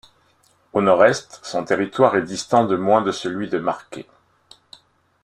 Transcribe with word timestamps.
Au 0.73 0.81
nord-est, 0.81 1.39
son 1.43 1.63
territoire 1.63 2.15
est 2.15 2.23
distant 2.23 2.65
de 2.65 2.75
moins 2.75 3.01
de 3.03 3.11
de 3.11 3.11
celui 3.11 3.47
de 3.49 3.59
Marquay. 3.59 4.07